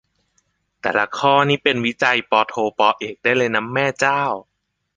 [0.81, 4.23] แต่ละข้อนี่เป็นวิจัยปโท ปเอกได้เลยนะ แม่เจ้า